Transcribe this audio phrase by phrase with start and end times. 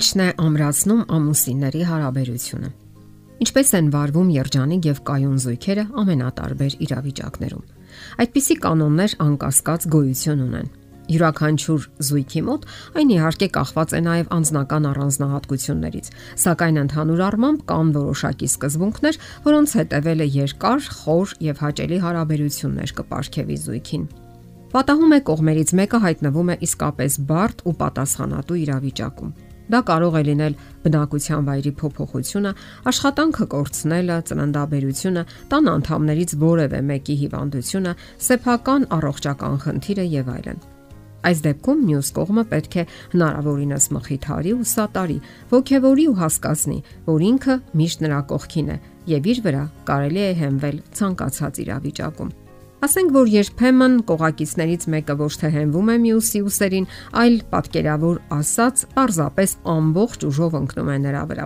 [0.00, 2.68] Ինչն է ամրացնում ամուսինների հարաբերությունը։
[3.44, 7.66] Ինչպես են վարվում երջանիկ եւ կայուն զույգերը ամենատարբեր իրավիճակներում։
[8.24, 10.70] Այդպիսի կանոններ անկասկած գոյություն ունեն։
[11.10, 12.64] Յուրաքանչյուր զույգի մոտ
[13.02, 16.10] այն իհարկե կախված է նաև անձնական առանձնահատկություններից,
[16.46, 24.08] սակայն ընդհանուր առմամբ կան որոշակի սկզբունքներ, որոնց հետևելը երկար, խոր եւ հաճելի հարաբերություններ կպարգևի զույգին։
[24.70, 29.32] Պատահում է կողմերից մեկը հայտնվում է իսկապես բարդ ու պատասխանատու իրավիճակում
[29.70, 32.52] Դա կարող է լինել բնակության վայրի փոփոխությունը,
[32.90, 37.94] աշխատանքը կորցնելը, ծննդաբերությունը, տան անդամներից որևէ մեկի հիվանդությունը,
[38.26, 40.60] սեփական առողջական խնդիրը եւ այլն։
[41.20, 45.18] Այս դեպքում մյուս կողմը պետք է հնարավորինս մխիթարի ու սատարի,
[45.52, 46.78] ողքեվորի ու հասկացնի,
[47.10, 48.78] որ ինքը միշտ նրա կողքին է
[49.14, 52.39] եւ իր վրա կարելի է հենվել ցանկացած իրավիճակում։
[52.80, 56.86] Ասենք որ երբեմն կողակիցներից մեկը ոչ թե հենվում է մյուսի ուսերին,
[57.20, 61.44] այլ պատկերավոր ասած, պարզապես ամբողջ ուժով ընկնում է նրա վրա։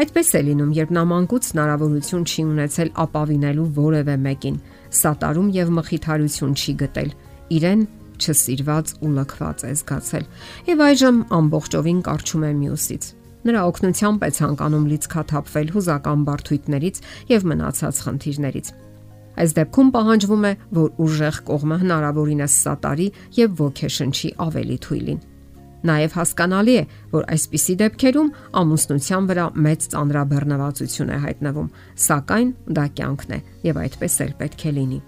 [0.00, 4.56] Այդպես է լինում, երբ նա մանկուց հնարավորություն չի ունեցել ապավինելու որևէ մեկին,
[5.04, 7.12] սատարում եւ մխիթարություն չի գտել,
[7.60, 7.84] իրեն
[8.24, 10.24] չսիրված ու լքված է զգացել։
[10.72, 13.10] Եվ այժմ ամբողջովին կարճում է մյուսից։
[13.44, 17.00] Նրա օգնությամբ է ցանկանում լիցքաթափվել հուզական բարթույթներից
[17.34, 18.72] եւ մնացած խնդիրներից։
[19.34, 23.06] Այս դեպքում պահանջվում է, որ ուժեղ կողմը հնարավորինս սատարի
[23.38, 25.22] եւ ոգեշնչի ավելի թույլին։
[25.84, 28.28] Նաև հասկանալի է, որ այսպիսի դեպքերում
[28.60, 31.66] ամուսնության վրա մեծ ծանրաբեռնվածություն է հայտնվում,
[32.04, 35.00] սակայն դա կյանքն է եւ այդպես էլ պետք է լինի։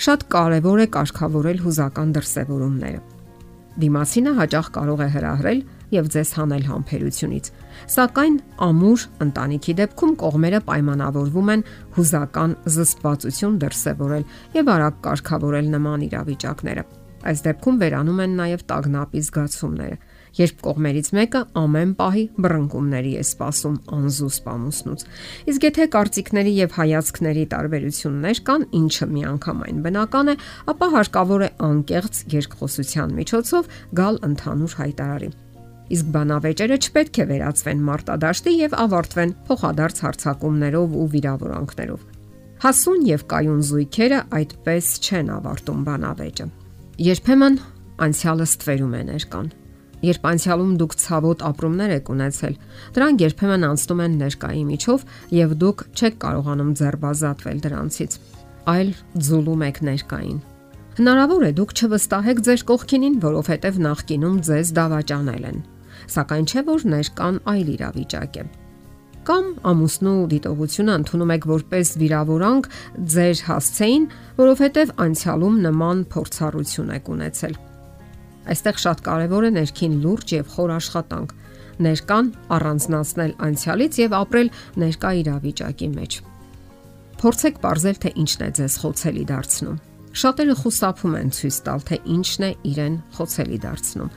[0.00, 3.00] Շատ կարևոր է կարգավորել հուզական դրսևորումները։
[3.80, 5.60] Դիմացինը հաճախ կարող է հրահրել
[5.94, 7.50] եւ ձեզ հանել համբերությունից։
[7.96, 8.38] Սակայն
[8.68, 11.66] ամուր ընտանիքի դեպքում կողմերը պայմանավորվում են
[11.98, 14.24] հուզական զսպվածություն դրսևորել
[14.60, 16.88] եւ արագ կարգավորել նման իրավիճակները։
[17.20, 19.96] Այս դեպքում վերանում են նաեւ տագնապի զգացումները,
[20.38, 25.04] երբ կողմերից մեկը ամեն պահի բռնկումների է սпасում անզուս պամուսնուց։
[25.52, 30.38] Իսկ եթե կարծիքների եւ հայացքների տարբերություններ կան, ինչը միանգամայն բնական է,
[30.72, 33.70] ապա հարկավոր է անկեղծ երկխոսության միջոցով
[34.00, 35.32] գալ ընդհանուր հայտարարի
[35.90, 42.04] իսկ բանավեճերը չպետք է վերածվեն մարտադաշտի եւ ավարտվեն փոխադարձ հարցակումներով ու վիրավորանքներով։
[42.60, 46.46] Հասուն եւ կայուն զույգերը այդպես չեն ավարտում բանավեճը։
[47.10, 47.56] Երբեմն
[48.06, 49.48] անցյալը ստվերում է ներկան։
[50.00, 52.54] Երբ անցյալում դուք ցավոտ ապրումներ եք ունեցել,
[52.96, 55.02] դրանք երբեմն անցնում են ներկայի միջով
[55.36, 58.16] եւ դուք չեք կարողանում ձերբազատվել դրանցից,
[58.70, 58.94] այլ
[59.28, 60.38] ձուլում եք ներկային։
[61.00, 65.60] Հնարավոր է դուք չվստահեք ձեր կողքինին, որովհետև նախկինում ձեզ դավաճանել են
[66.16, 68.44] սակայն չէ որ ներկան այլ իրավիճակ է
[69.30, 72.68] կամ ամուսնու դիտողությունը ընդունում եք որպես վիրավորանք
[73.14, 74.06] ձեր հասցեին,
[74.38, 77.58] որովհետև անցյալում նման փորձառություն եք ունեցել։
[78.50, 81.34] Այստեղ շատ կարևոր է ներքին լուրջ եւ խոր աշխատանք,
[81.84, 84.50] ներկան առանձնացնել անցյալից եւ ապրել
[84.80, 86.18] ներկա իրավիճակի մեջ։
[87.20, 89.78] Փորձեք ողրել թե ինչն է ձեզ խոցելի դարձնում։
[90.20, 94.10] Շատերը խուսափում են ցույց տալ, թե ինչն է իրեն խոցելի դարձնում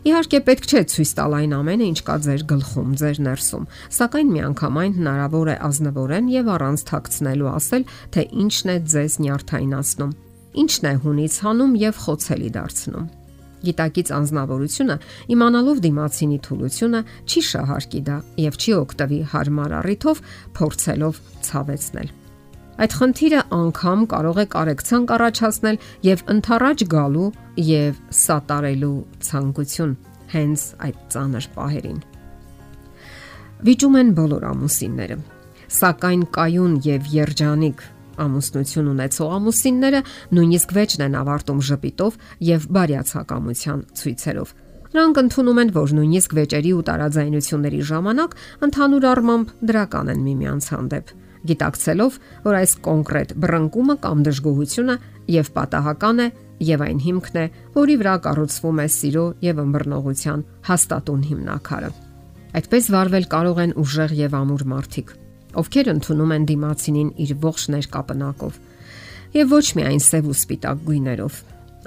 [0.00, 3.64] Իհարկե պետք չէ ցույց տալ այն ամենը, ինչ կա ձեր գլխում, ձեր ներսում,
[3.96, 7.84] սակայն միանգամայն հնարավոր է ազնվորեն եւ առանց թաքցնելու ասել,
[8.16, 10.14] թե ինչն է ձեզ նյարդայնացնում,
[10.64, 13.10] ինչն է հունից հանում եւ խոցելի դարձնում։
[13.60, 14.96] Գիտակից անznավորությունը
[15.36, 20.24] իմանալով դիմացինի թուլությունը չի շահարկի դա եւ չի օգտվի հարմար առիթով
[20.56, 22.19] փորձելով ցավեցնել։
[22.80, 27.28] Այդ խնդիրը անգամ կարող է կարեկցանք առաջացնել եւ ընթառաջ գալու
[27.70, 28.94] եւ սատարելու
[29.26, 29.94] ցանկություն
[30.30, 32.00] հենց այդ ծանր պահերին։
[33.60, 35.16] Վիճում են բոլոր ամուսինները,
[35.80, 37.82] սակայն կայուն եւ երջանիկ
[38.20, 40.00] ամուսնություն ունեցող ամուսինները
[40.36, 44.54] նույնիսկ վեճն են ավարտում ժպիտով եւ բարյացակամության ցույցերով։
[44.90, 48.32] Նրանք ընդունում են, որ նույնիսկ վեճերի ու տարաձայնությունների ժամանակ
[48.66, 51.12] ընդհանուր առմամբ դրական են միմյանց հանդեպ
[51.48, 54.96] գիտակցելով, որ այս կոնկրետ բռնկումը կամ դժգոհությունը
[55.30, 56.28] եւ պատահական է
[56.60, 57.44] եւ այն հիմքն է,
[57.76, 61.90] որի վրա կառուցվում է սիրո եւ ըմբռնողության հաստատուն հիմնակարը։
[62.60, 65.12] Այդպես վարվել կարող են ուժեղ եւ ամուր մարդիկ,
[65.60, 68.58] ովքեր ընդունում են դիմացինին իր ողջ ներկապնակով
[69.30, 71.36] եւ ոչ միայն սև ու սպիտակ գույներով։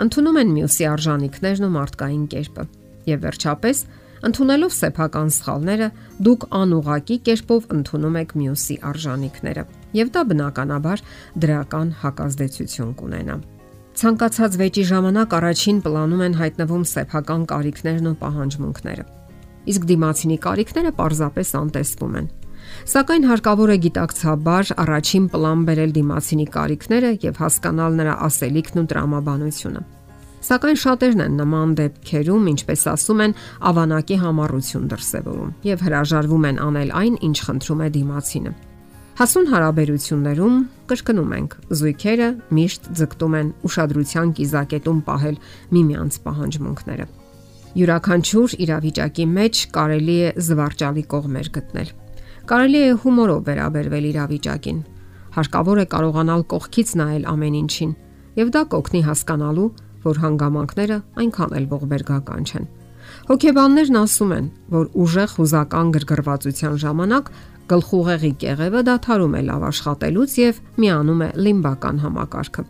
[0.03, 2.63] Ընդունում են մյուսի արժանինքներն ու մարդկային կերպը։
[3.03, 3.81] Եվ վերջապես
[4.23, 5.87] Ընթունելով սեփական սխալները,
[6.23, 9.63] դուք անուղակի կերպով ընդունում եք մյուսի արժանինքները,
[9.99, 11.03] եւ դա բնականաբար
[11.43, 13.35] դրական հակազդեցություն կունենա։
[13.93, 19.03] Ցանկացած վեճի ժամանակ առաջին պլանում են հայտնվում սեփական կարիքներն ու պահանջմունքները։
[19.73, 22.31] Իսկ դիմացինի կարիքները պարզապես անտեսվում են։
[22.93, 29.83] Սակայն հարկավոր է գիտակցաբար առաջին պլան բերել դիմացինի կարիքները եւ հասկանալ նրա ասելիքն ու տրամաբանությունը։
[30.43, 33.33] Սակայն շատերն են նման դեպքերում, ինչպես ասում են,
[33.69, 38.51] ավանակի համառություն դրսևորում եւ հրաժարվում են անել այն, ինչ խնդրում է դիմացինը։
[39.13, 40.55] Հասուն հարաբերություններում
[40.89, 45.37] կրկնում ենք, զույգերը միշտ ձգտում են ուշադրության կիզակետում պահել
[45.77, 47.05] միմյանց պահանջմունքները։
[47.73, 51.93] Յուրաքանչյուր իրավիճակի մեջ կարելի է զվարճալի կողմեր գտնել։
[52.51, 54.79] Կարելի է հումորով վերաբերվել իրավիճակին։
[55.37, 57.93] Հարկավոր է կարողանալ կողքից նայել ամեն ինչին,
[58.43, 59.69] եւ դա կօգնի հասկանալու,
[60.03, 62.69] որ հանգամանքները այնքան էլ ողբերգական չեն։
[63.27, 67.29] Հոգեբաններն ասում են, որ ուժեղ հուզական գրգռվածության ժամանակ
[67.71, 72.65] գլխուղեղի կեղևը դադարում է լավ աշխատելուց եւ միանում է լիմբական համակարգը։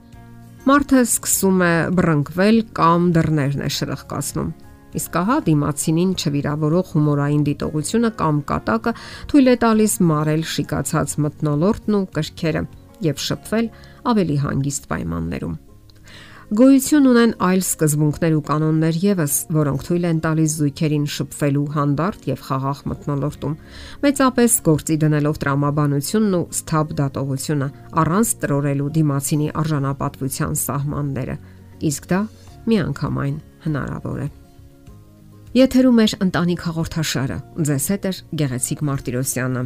[0.64, 4.54] Մարդը սկսում է բռնկվել կամ դռներն է շրխկացնում։
[4.94, 8.96] Իսկ ահա դիմացինին չվիրավորող հումորային դիտողությունը կամ կատակը
[9.34, 12.66] թույլ է տալիս մարել շիկացած մտնոլորտն ու կրքերը
[13.10, 13.70] եւ շփվել
[14.14, 15.62] ավելի հանգիստ պայմաններում։
[16.54, 22.44] Գոյություն ունեն այլ սկզբունքներ ու կանոններ եւս, որոնք թույլ են տալիս զույգերին շփվելու հանդարտ եւ
[22.46, 23.56] խաղաղ մտնոլորտում,
[24.04, 27.70] մեծապես գործի դնելով տրամաբանությունն ու սթաբ դատողությունը
[28.04, 31.38] առանց տրորելու դիմացինի արժանապատվության սահմանները։
[31.90, 32.24] Իսկ դա
[32.70, 34.28] միանգամայն հնարավոր է։
[35.54, 37.40] Եթերում է ընտանիք հաղորդաշարը։
[37.70, 38.14] Ձեզ հետ է
[38.44, 39.66] Գեղեցիկ Մարտիրոսյանը։